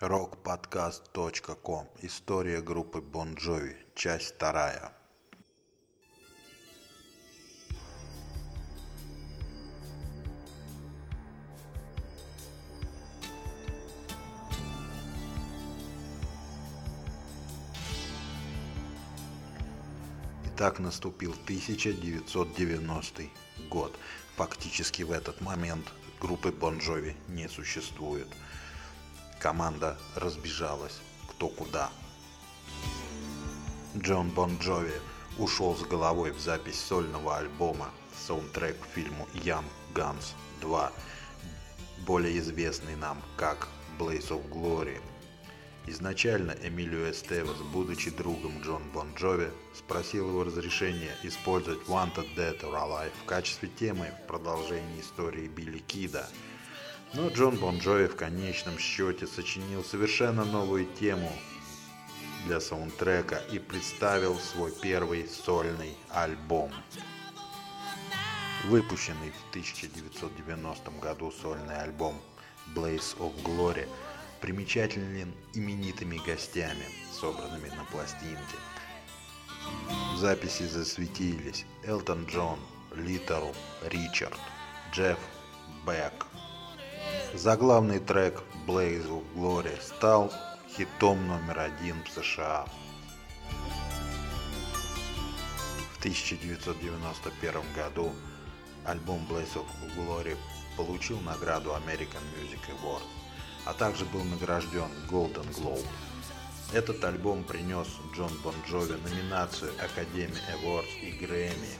[0.00, 1.86] rockpodcast.com.
[2.02, 3.74] История группы Bon Jovi.
[3.94, 4.92] Часть вторая.
[20.44, 23.22] Итак, наступил 1990
[23.70, 23.98] год.
[24.36, 25.90] Фактически в этот момент
[26.20, 28.28] группы Bon Jovi не существует.
[29.46, 31.88] Команда разбежалась кто куда.
[33.96, 35.00] Джон Бон Джови
[35.38, 37.90] ушел с головой в запись сольного альбома,
[38.26, 39.64] саундтрек к фильму Young
[39.94, 40.90] Guns 2,
[41.98, 43.68] более известный нам как
[44.00, 45.00] Blaze of Glory.
[45.86, 52.72] Изначально Эмилио Эстевес, будучи другом Джон Бон Джови, спросил его разрешения использовать Wanted Dead or
[52.72, 56.28] Alive в качестве темы в продолжении истории Билли Кида–
[57.14, 61.30] но Джон Бон Джови в конечном счете сочинил совершенно новую тему
[62.46, 66.72] для саундтрека и представил свой первый сольный альбом.
[68.64, 72.20] Выпущенный в 1990 году сольный альбом
[72.74, 73.88] Blaze of Glory
[74.40, 78.56] примечателен именитыми гостями, собранными на пластинке.
[80.14, 82.58] В записи засветились Элтон Джон,
[82.94, 84.38] Литл Ричард,
[84.92, 85.18] Джефф
[85.84, 86.25] Бек,
[87.34, 90.32] Заглавный трек Blaze of Glory стал
[90.74, 92.66] хитом номер один в США.
[95.92, 98.10] В 1991 году
[98.84, 100.36] альбом Blaze of Glory
[100.76, 103.02] получил награду American Music Awards,
[103.64, 105.86] а также был награжден Golden Globe.
[106.72, 111.78] Этот альбом принес Джон Бон Джови номинацию Academy Awards и Грэмми.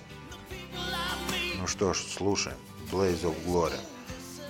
[1.59, 2.59] Ну что ж, слушаем
[2.91, 3.81] Blaze of Glory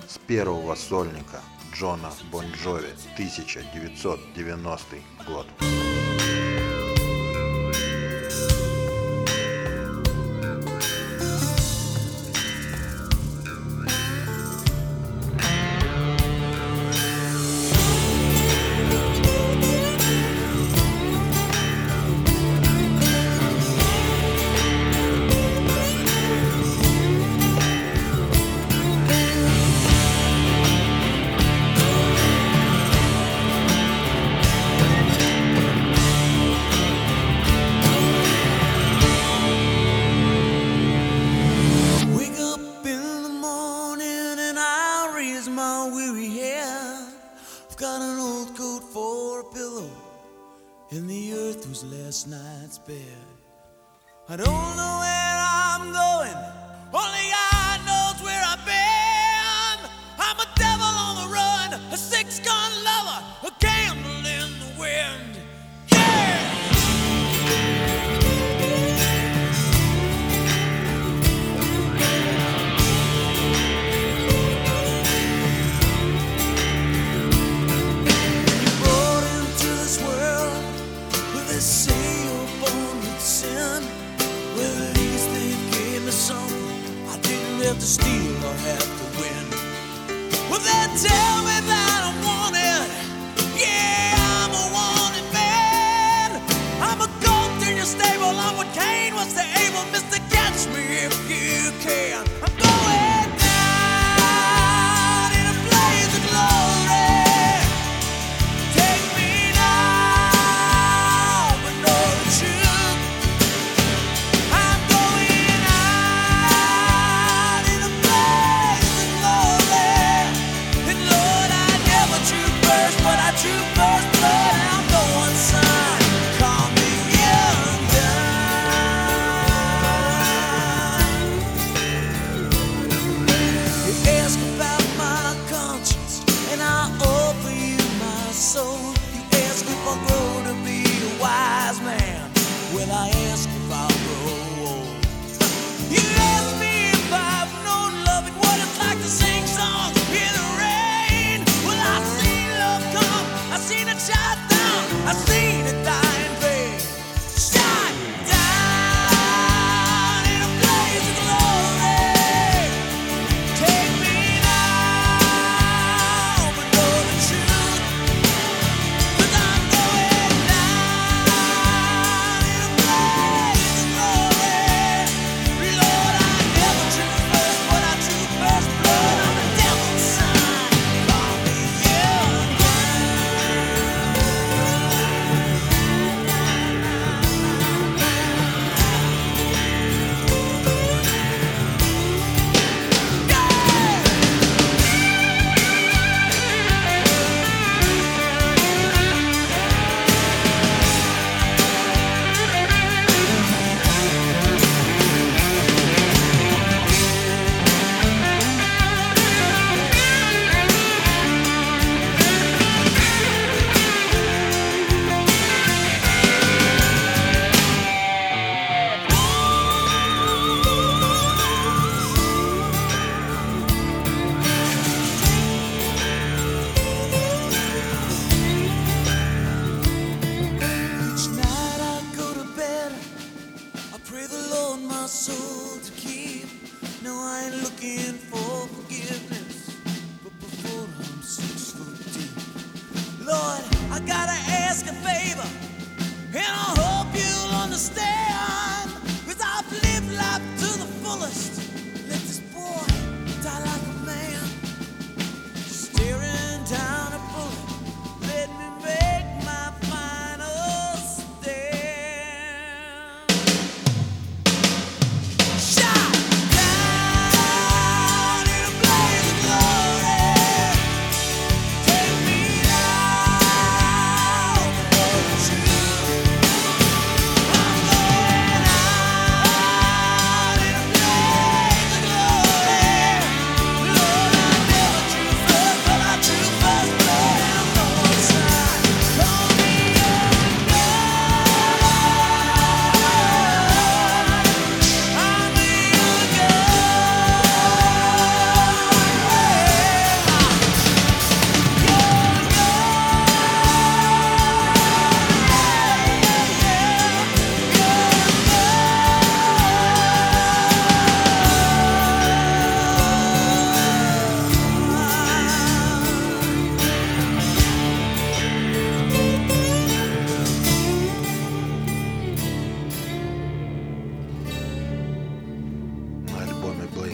[0.07, 1.41] с первого сольника
[1.73, 4.95] Джона Бон Джови 1990
[5.27, 5.45] год.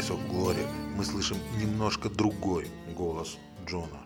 [0.10, 0.66] Of Glory
[0.98, 4.06] мы слышим немножко другой голос Джона.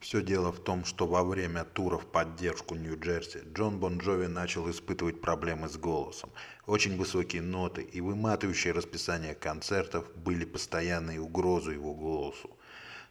[0.00, 4.70] Все дело в том, что во время тура в поддержку Нью-Джерси Джон Бон Джови начал
[4.70, 6.30] испытывать проблемы с голосом.
[6.66, 12.50] Очень высокие ноты и выматывающее расписание концертов были постоянной угрозой его голосу.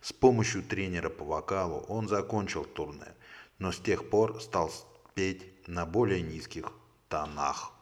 [0.01, 3.13] С помощью тренера по вокалу он закончил турне,
[3.59, 4.71] но с тех пор стал
[5.13, 6.71] петь на более низких
[7.09, 7.76] тонах.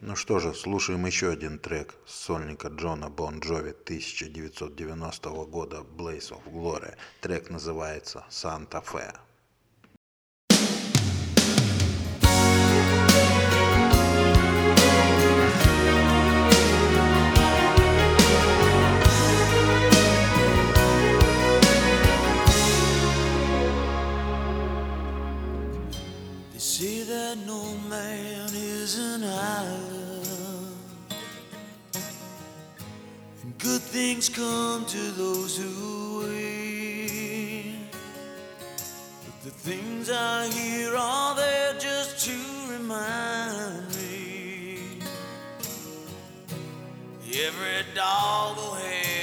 [0.00, 6.32] Ну что же, слушаем еще один трек с сольника Джона Бон Джови 1990 года Blaze
[6.32, 6.94] of Glory.
[7.20, 9.12] Трек называется «Санта Фе».
[27.08, 28.47] They no man
[28.88, 30.72] is an island,
[33.42, 37.76] and good things come to those who wait.
[39.24, 42.38] But the things I hear are there just to
[42.72, 45.00] remind me
[47.46, 49.17] every dog will have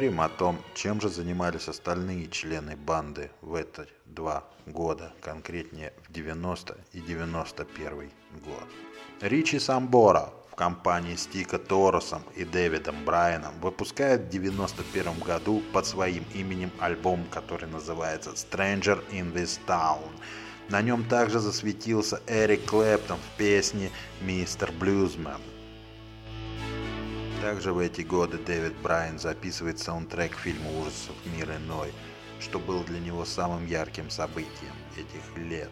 [0.00, 6.10] Поговорим о том, чем же занимались остальные члены банды в эти два года, конкретнее в
[6.10, 8.10] 90 и 91
[8.42, 8.64] год.
[9.20, 16.24] Ричи Самбора в компании Стика Торосом и Дэвидом Брайаном выпускает в 91 году под своим
[16.32, 20.08] именем альбом, который называется Stranger in this Town.
[20.70, 23.90] На нем также засветился Эрик Клэптон в песне
[24.22, 25.42] «Мистер Блюзмен».
[27.40, 31.90] Также в эти годы Дэвид Брайан записывает саундтрек к фильму ужасов «Мир иной»,
[32.38, 35.70] что было для него самым ярким событием этих лет.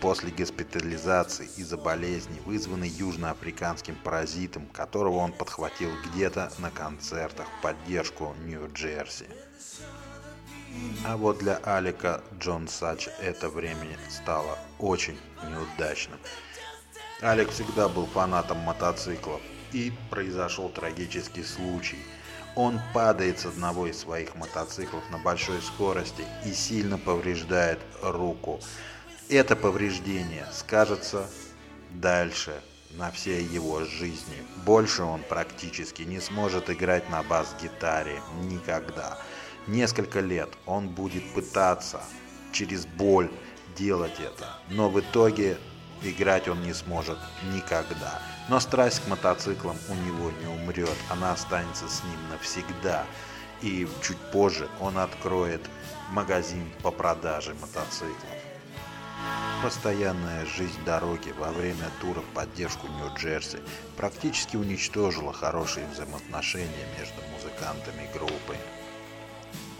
[0.00, 8.34] После госпитализации из-за болезни, вызванной южноафриканским паразитом, которого он подхватил где-то на концертах в поддержку
[8.44, 9.26] Нью-Джерси.
[11.06, 16.18] А вот для Алика Джон Сач это время стало очень неудачным.
[17.22, 19.40] Алик всегда был фанатом мотоциклов,
[19.72, 21.98] и произошел трагический случай.
[22.54, 28.60] Он падает с одного из своих мотоциклов на большой скорости и сильно повреждает руку.
[29.28, 31.28] Это повреждение скажется
[31.90, 32.60] дальше
[32.92, 34.42] на всей его жизни.
[34.64, 39.18] Больше он практически не сможет играть на бас-гитаре никогда.
[39.66, 42.00] Несколько лет он будет пытаться
[42.52, 43.30] через боль
[43.76, 45.58] делать это, но в итоге
[46.02, 47.18] играть он не сможет
[47.52, 48.20] никогда.
[48.48, 53.04] Но страсть к мотоциклам у него не умрет, она останется с ним навсегда.
[53.60, 55.60] И чуть позже он откроет
[56.10, 58.38] магазин по продаже мотоциклов.
[59.62, 63.58] Постоянная жизнь дороги во время тура в поддержку Нью-Джерси
[63.96, 68.56] практически уничтожила хорошие взаимоотношения между музыкантами группы.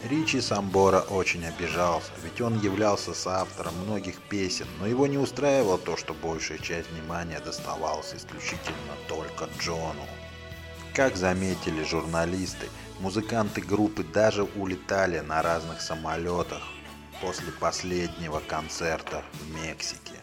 [0.04, 5.96] Ричи Самбора очень обижался, ведь он являлся соавтором многих песен, но его не устраивало то,
[5.96, 10.06] что большая часть внимания доставалась исключительно только Джону.
[10.94, 12.68] Как заметили журналисты,
[13.00, 16.62] музыканты группы даже улетали на разных самолетах
[17.20, 20.14] после последнего концерта в Мексике.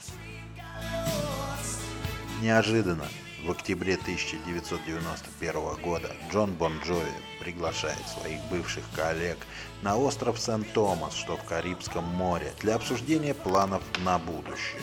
[2.42, 3.08] Неожиданно
[3.46, 7.06] в октябре 1991 года Джон Бон Джови
[7.40, 9.38] приглашает своих бывших коллег
[9.86, 14.82] на остров Сент-Томас, что в Карибском море, для обсуждения планов на будущее.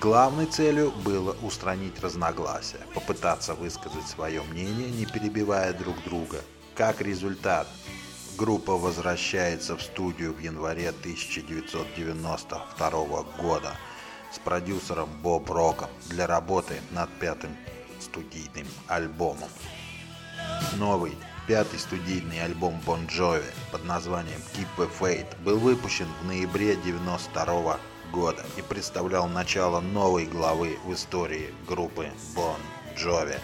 [0.00, 6.40] Главной целью было устранить разногласия, попытаться высказать свое мнение, не перебивая друг друга.
[6.74, 7.68] Как результат,
[8.36, 13.76] группа возвращается в студию в январе 1992 года–
[14.32, 17.56] с продюсером Боб Роком для работы над пятым
[17.98, 19.48] студийным альбомом.
[20.76, 21.12] Новый
[21.46, 27.78] пятый студийный альбом Бон Джови под названием Keep the Faith был выпущен в ноябре 1992
[28.12, 32.60] года и представлял начало новой главы в истории группы Бон
[32.96, 33.38] Джови.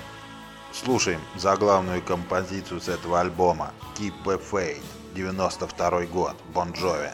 [0.72, 4.82] Слушаем заглавную композицию с этого альбома Keep the Faith
[5.14, 7.10] 92 год Бон Джови.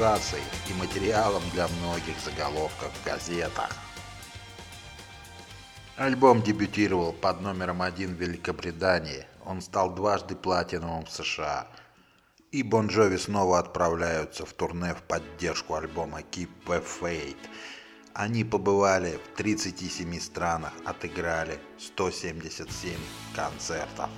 [0.00, 3.70] Сенсацией и материалом для многих заголовков в газетах.
[5.96, 9.26] Альбом дебютировал под номером один в Великобритании.
[9.44, 11.66] Он стал дважды платиновым в США.
[12.50, 17.36] И Бон Джови снова отправляются в турне в поддержку альбома Keep the Faith.
[18.14, 22.94] Они побывали в 37 странах, отыграли 177
[23.36, 24.08] концертов.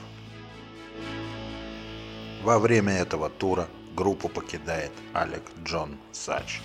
[2.45, 6.61] Во время этого тура группу покидает Алек Джон Сач.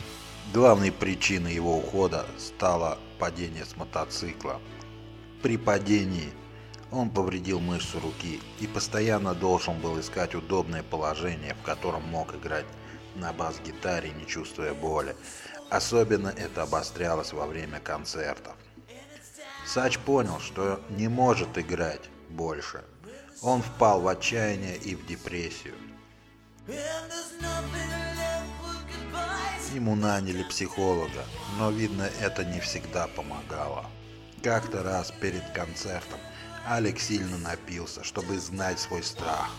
[0.54, 4.62] Главной причиной его ухода стало падение с мотоцикла.
[5.42, 6.32] При падении
[6.92, 12.66] он повредил мышцу руки и постоянно должен был искать удобное положение, в котором мог играть
[13.16, 15.16] на бас-гитаре, не чувствуя боли.
[15.70, 18.56] Особенно это обострялось во время концертов.
[19.66, 22.86] Сач понял, что не может играть больше.
[23.42, 25.76] Он впал в отчаяние и в депрессию.
[29.74, 31.24] Ему наняли психолога,
[31.58, 33.86] но, видно, это не всегда помогало.
[34.44, 36.20] Как-то раз перед концертом
[36.68, 39.50] Алекс сильно напился, чтобы знать свой страх.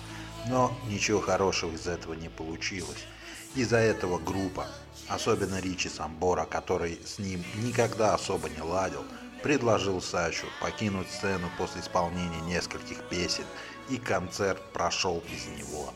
[0.49, 3.07] Но ничего хорошего из этого не получилось.
[3.55, 4.67] Из-за этого группа,
[5.09, 9.05] особенно Ричи Самбора, который с ним никогда особо не ладил,
[9.43, 13.45] предложил Сачу покинуть сцену после исполнения нескольких песен,
[13.89, 15.95] и концерт прошел без него.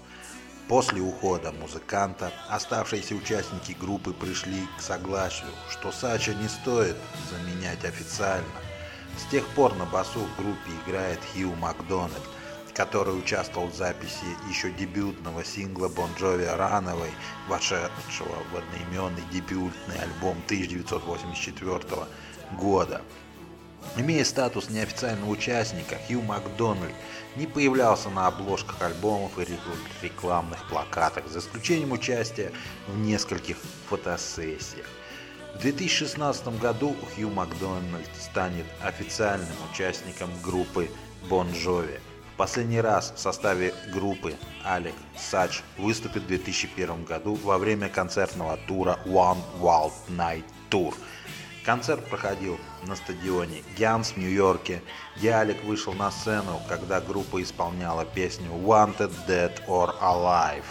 [0.68, 6.96] После ухода музыканта оставшиеся участники группы пришли к согласию, что Сача не стоит
[7.31, 8.46] заменять официально.
[9.18, 12.22] С тех пор на басу в группе играет Хью Макдональд,
[12.75, 17.11] который участвовал в записи еще дебютного сингла Бон Джови «Рановой»,
[17.48, 21.81] вошедшего в одноименный дебютный альбом 1984
[22.53, 23.03] года.
[23.97, 26.95] Имея статус неофициального участника, Хью Макдональд
[27.37, 29.47] не появлялся на обложках альбомов и
[30.03, 32.53] рекламных плакатах, за исключением участия
[32.88, 33.57] в нескольких
[33.88, 34.87] фотосессиях.
[35.55, 40.90] В 2016 году Хью Макдональд станет официальным участником группы
[41.29, 42.01] Бон Джови.
[42.33, 48.57] В последний раз в составе группы Алек Сач выступит в 2001 году во время концертного
[48.66, 50.95] тура One Wild Night Tour.
[51.64, 54.83] Концерт проходил на стадионе Гианс в Нью-Йорке,
[55.16, 60.64] где Алек вышел на сцену, когда группа исполняла песню Wanted Dead or Alive.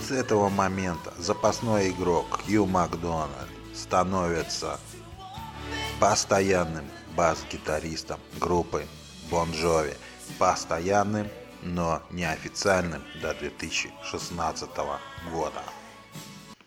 [0.00, 4.80] С этого момента запасной игрок Хью Макдональд становится
[6.00, 6.84] постоянным
[7.16, 8.86] бас-гитаристом группы
[9.30, 9.94] Бон Джови.
[10.38, 11.28] Постоянным,
[11.62, 14.68] но неофициальным до 2016
[15.30, 15.62] года.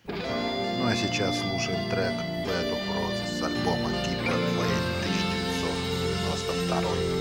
[0.07, 0.58] Ну
[0.89, 2.13] а сейчас слушаем трек
[2.47, 4.73] Bed of Roses с альбома Keep It Way
[5.03, 7.18] 1992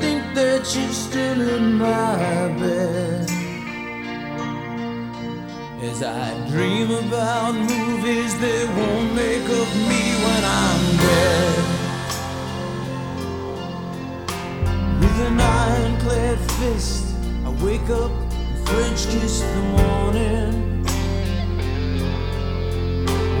[0.00, 3.30] Think that you're still in my bed.
[5.82, 11.64] As I dream about movies they won't make of me when I'm dead.
[15.00, 17.14] With an ironclad fist,
[17.44, 20.84] I wake up and French kiss the morning.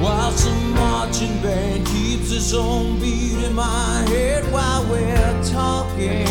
[0.02, 0.69] While some
[1.00, 6.26] marching band keeps its own beat in my head while we're talking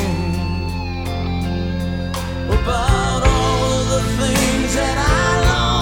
[2.45, 5.78] about all of the things that I long.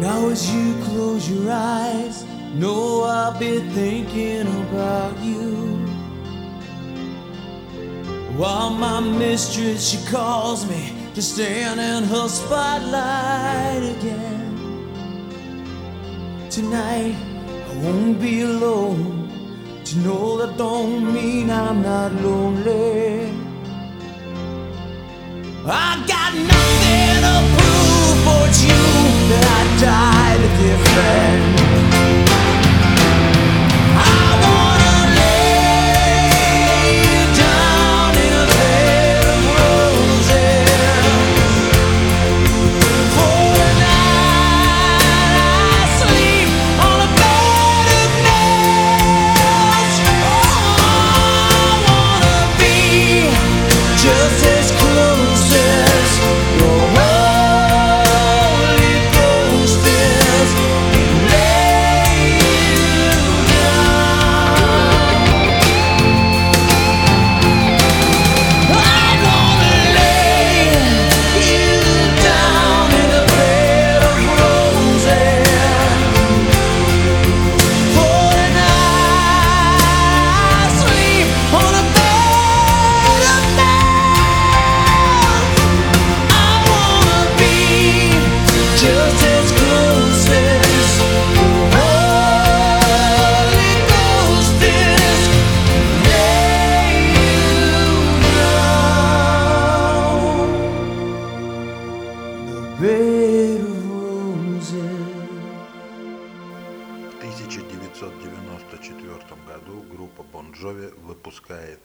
[0.00, 2.24] Now, as you close your eyes,
[2.54, 5.52] know I'll be thinking about you.
[8.36, 14.42] While my mistress, she calls me to stand in her spotlight again.
[16.48, 17.14] Tonight,
[17.68, 19.28] I won't be alone.
[19.84, 23.30] To know that don't mean I'm not lonely.
[25.66, 31.61] I got nothing to prove for you that I died a different
[109.52, 111.78] году группа Бон bon Jovi выпускает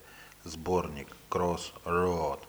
[0.44, 2.40] сборник Crossroad.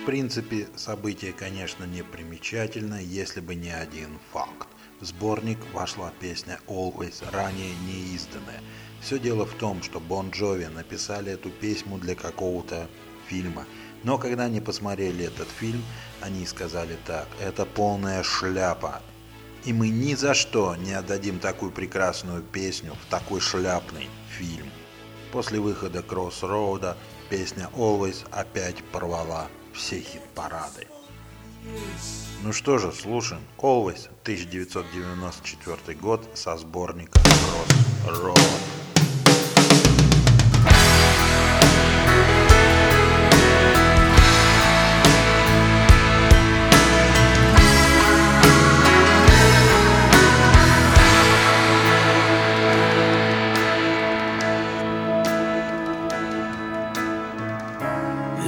[0.00, 4.68] В принципе, событие, конечно, не примечательно, если бы не один факт.
[5.00, 8.62] В сборник вошла песня Always, ранее не изданная.
[9.00, 12.88] Все дело в том, что Бон Джови написали эту песню для какого-то
[13.26, 13.66] фильма.
[14.04, 15.82] Но когда они посмотрели этот фильм,
[16.20, 19.02] они сказали так, это полная шляпа,
[19.64, 24.68] и мы ни за что не отдадим такую прекрасную песню в такой шляпный фильм.
[25.30, 26.96] После выхода Crossroad
[27.30, 30.88] песня Always опять порвала все хит-парады.
[32.42, 38.81] Ну что же, слушаем Always 1994 год со сборника Crossroad.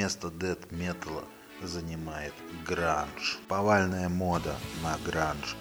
[0.00, 1.24] место дэт металла
[1.62, 2.32] занимает
[2.66, 3.38] гранж.
[3.48, 5.56] Повальная мода на гранж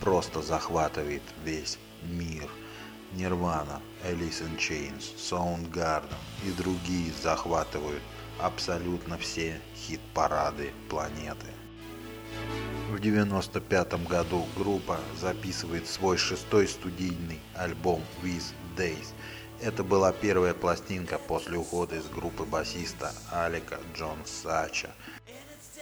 [0.00, 2.48] просто захватывает весь мир.
[3.14, 6.14] Nirvana, Alice in Chains, Soundgarden
[6.46, 8.02] и другие захватывают
[8.38, 11.50] абсолютно все хит-парады планеты.
[12.90, 19.08] В 1995 году группа записывает свой шестой студийный альбом With Days.
[19.62, 24.88] Это была первая пластинка после ухода из группы басиста Алика Джон Сача.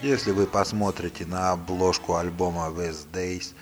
[0.01, 3.55] Если вы посмотрите на обложку альбома With Days,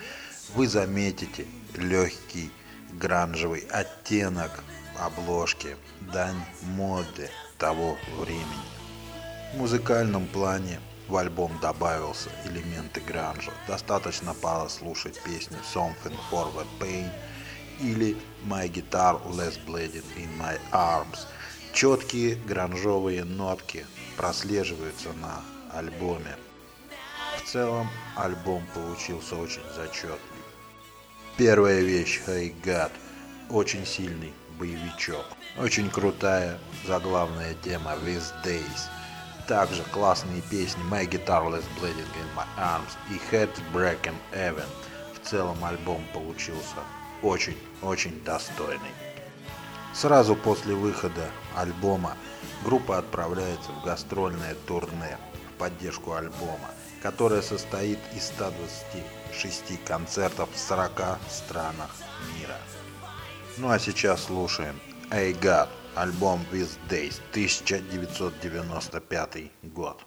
[0.55, 2.51] вы заметите легкий
[2.93, 4.65] гранжевый оттенок
[4.99, 5.77] обложки,
[6.13, 8.47] дань моды того времени.
[9.53, 13.53] В музыкальном плане в альбом добавился элементы гранжа.
[13.69, 17.11] Достаточно послушать песню Something for the Pain
[17.81, 18.17] или
[18.49, 21.27] My Guitar Less Bleeding in My Arms.
[21.73, 26.37] Четкие гранжовые нотки прослеживаются на альбоме.
[27.37, 30.19] В целом альбом получился очень зачетный.
[31.37, 32.91] Первая вещь Hey God.
[33.51, 35.27] Очень сильный боевичок.
[35.59, 38.89] Очень крутая заглавная тема These Days.
[39.47, 44.67] Также классные песни My Guitar Less Bleeding in My Arms и Head Breaking Even.
[45.15, 46.77] В целом альбом получился
[47.23, 48.91] очень-очень достойный.
[49.93, 52.17] Сразу после выхода альбома
[52.65, 55.19] группа отправляется в гастрольное турне
[55.51, 56.71] в поддержку альбома,
[57.03, 61.91] которое состоит из 126 концертов в 40 странах
[62.39, 62.59] мира.
[63.57, 64.79] Ну а сейчас слушаем
[65.11, 70.06] I Got, альбом With Days, 1995 год.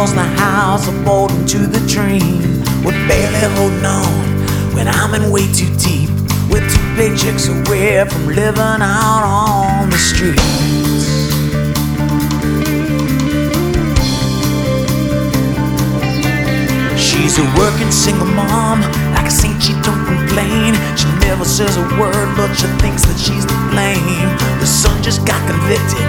[0.00, 2.40] Lost the house, I'm holding to the dream.
[2.82, 6.08] We're barely holding on when I'm in way too deep.
[6.48, 10.40] We're two paychecks away from living out on the streets.
[16.96, 18.80] She's a working single mom,
[19.12, 20.80] like a saint, she don't complain.
[20.96, 24.32] She never says a word, but she thinks that she's to blame.
[24.60, 26.00] The son just got convicted,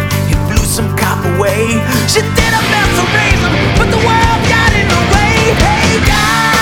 [0.72, 1.68] some cop away.
[2.08, 3.44] She did her best to raise
[3.76, 5.36] but the world got in the way.
[5.60, 6.61] Hey God,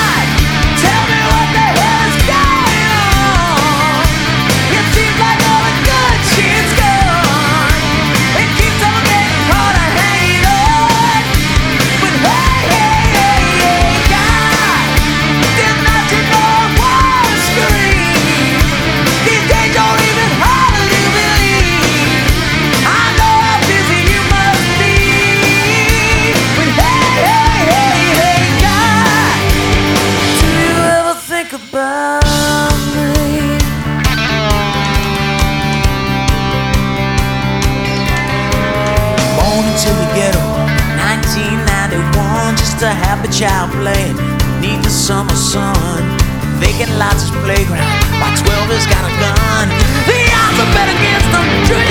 [45.10, 46.02] summer sun.
[46.62, 49.66] Vacant lots of playground, by 12 has got a gun.
[50.06, 51.82] The odds are bet against them, should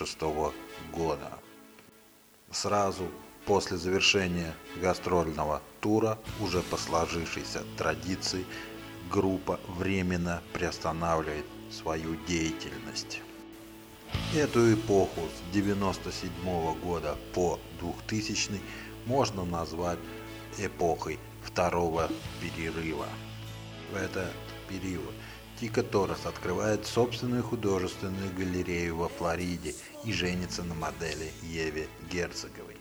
[0.00, 0.56] 1996
[0.92, 1.30] года.
[2.50, 3.08] Сразу
[3.44, 8.44] после завершения гастрольного тура, уже по сложившейся традиции,
[9.10, 13.20] группа временно приостанавливает свою деятельность.
[14.34, 16.30] Эту эпоху с 97
[16.82, 18.60] года по 2000
[19.06, 19.98] можно назвать
[20.58, 23.06] эпохой второго перерыва.
[23.92, 24.32] В этот
[24.68, 25.14] период
[25.60, 32.78] Тика Торрес открывает собственную художественную галерею во Флориде и женится на модели Еве Герцоговой.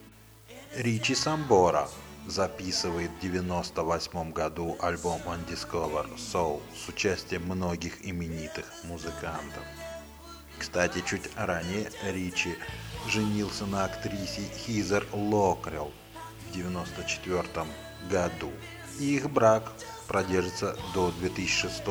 [0.77, 1.89] Ричи Самбора
[2.25, 9.63] записывает в 1998 году альбом Undiscovered Soul с участием многих именитых музыкантов.
[10.57, 12.55] Кстати, чуть ранее Ричи
[13.09, 15.91] женился на актрисе Хизер Локрелл
[16.47, 17.65] в 1994
[18.09, 18.53] году.
[18.99, 19.69] И их брак
[20.07, 21.83] продержится до 2006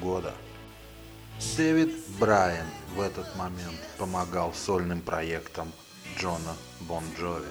[0.00, 0.34] года.
[1.56, 5.72] Дэвид Брайан в этот момент помогал сольным проектам
[6.18, 7.48] Джона Бон Джови.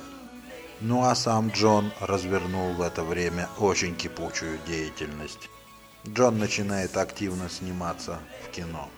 [0.80, 5.50] Ну а сам Джон развернул в это время очень кипучую деятельность.
[6.08, 8.90] Джон начинает активно сниматься в кино.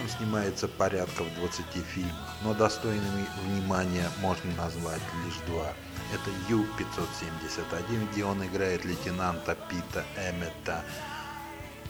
[0.00, 1.64] Он снимается порядка в 20
[1.94, 5.72] фильмах, но достойными внимания можно назвать лишь два.
[6.12, 10.84] Это Ю-571, где он играет лейтенанта Пита Эммета,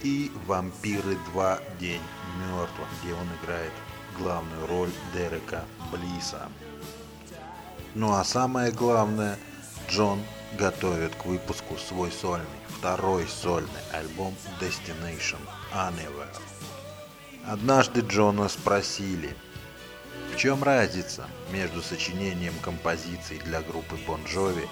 [0.03, 1.59] и «Вампиры 2.
[1.81, 2.03] День
[2.39, 3.73] мертвых», где он играет
[4.19, 6.49] главную роль Дерека Блиса.
[7.95, 9.39] Ну а самое главное,
[9.89, 10.23] Джон
[10.59, 15.41] готовит к выпуску свой сольный, второй сольный альбом Destination
[15.75, 16.37] Anywhere.
[17.47, 19.35] Однажды Джона спросили,
[20.33, 24.69] в чем разница между сочинением композиций для группы Бон Джови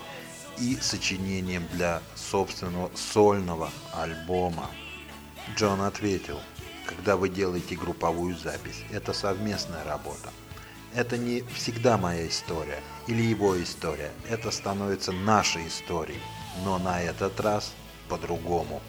[0.59, 4.70] и сочинением для собственного сольного альбома.
[5.55, 6.40] Джон ответил,
[6.86, 10.30] когда вы делаете групповую запись, это совместная работа.
[10.94, 16.20] Это не всегда моя история или его история, это становится нашей историей,
[16.64, 17.72] но на этот раз
[18.09, 18.80] по-другому.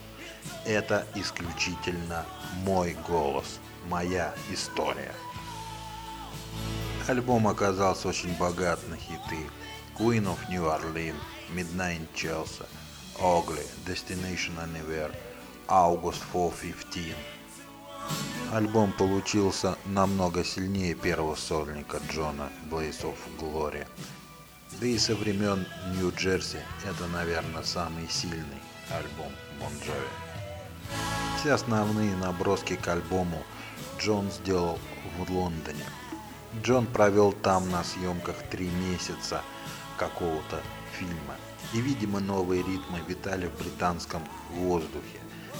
[0.65, 2.25] Это исключительно
[2.63, 5.13] мой голос, моя история.
[7.07, 9.49] Альбом оказался очень богат на хиты.
[9.97, 11.15] Queen of New Orleans,
[11.53, 12.65] Midnight Chelsea,
[13.19, 15.11] Ugly, Destination Anywhere,
[15.67, 17.13] August 415.
[18.53, 23.85] Альбом получился намного сильнее первого сольника Джона Blaze of Glory.
[24.79, 25.65] Да и со времен
[25.95, 30.07] Нью-Джерси это, наверное, самый сильный альбом Бон Джови.
[31.37, 33.43] Все основные наброски к альбому
[33.99, 34.79] Джон сделал
[35.17, 35.85] в Лондоне.
[36.63, 39.41] Джон провел там на съемках три месяца
[39.97, 40.61] какого-то
[40.93, 41.35] фильма.
[41.73, 45.19] И, видимо, новые ритмы витали в британском воздухе.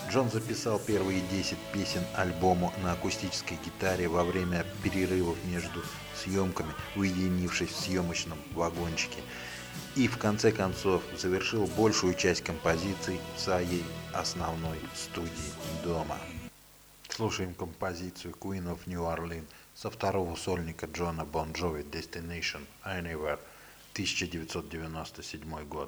[0.10, 5.84] Джон записал первые 10 песен альбому на акустической гитаре во время перерывов между
[6.16, 9.22] съемками, уединившись в съемочном вагончике.
[9.95, 13.84] И в конце концов завершил большую часть композиций в своей
[14.14, 15.51] основной студии
[15.84, 16.18] дома.
[17.10, 19.45] Слушаем композицию Queen of New Orleans
[19.76, 23.39] со второго сольника Джона Бон Джови Destination Anywhere
[23.93, 25.87] 1997 год.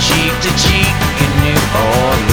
[0.00, 2.27] Cheek to cheek in New Orleans.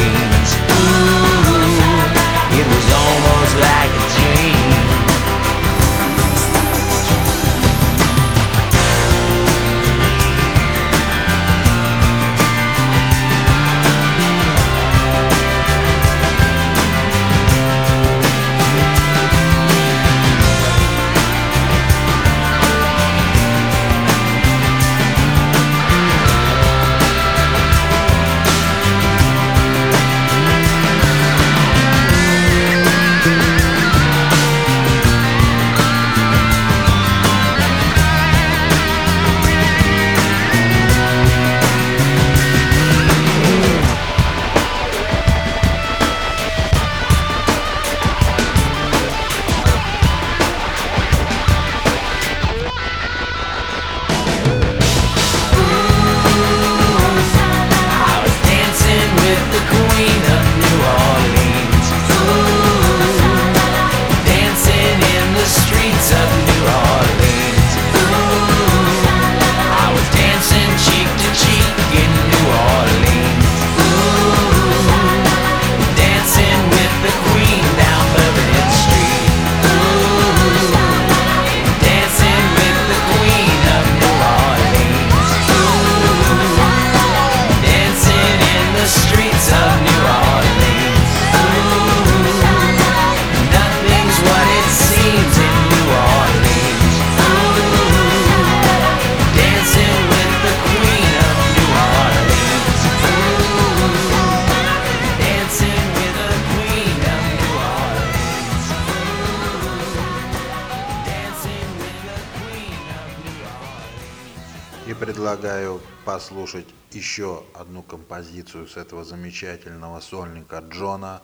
[114.99, 121.21] Предлагаю послушать еще одну композицию с этого замечательного сольника Джона.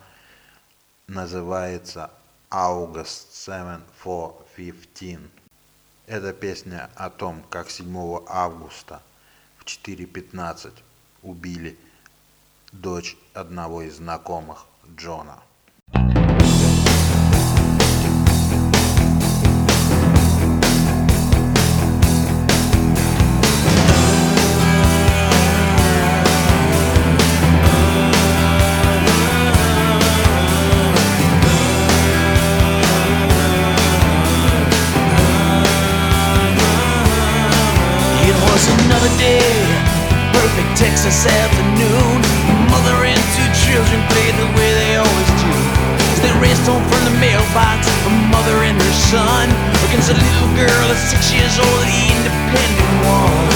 [1.06, 2.10] Называется
[2.50, 5.18] August 7 for 15.
[6.06, 9.02] Это песня о том, как 7 августа
[9.58, 10.72] в 4.15
[11.22, 11.78] убили
[12.72, 14.66] дочь одного из знакомых
[14.96, 15.42] Джона.
[15.94, 16.51] It
[50.02, 53.46] against a little girl at six years old, the independent one.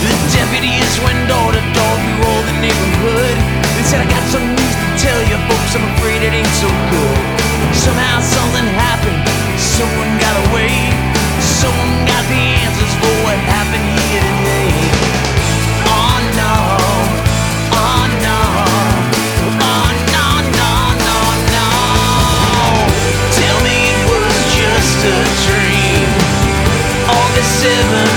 [0.00, 3.36] The deputies went door to door through all the neighborhood.
[3.76, 5.76] They said, I got some news to tell you, folks.
[5.76, 7.18] I'm afraid it ain't so good.
[7.74, 9.20] Somehow something happened.
[9.58, 10.87] Someone got away.
[27.58, 28.07] seven.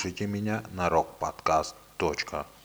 [0.00, 2.59] Слушайте меня на rockpodcast.com.